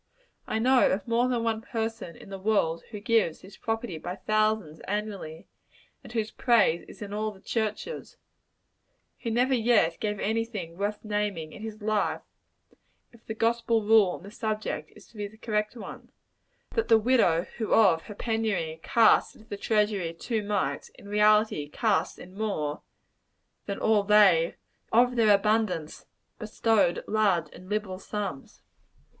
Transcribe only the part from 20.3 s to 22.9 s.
mites, in reality cast in more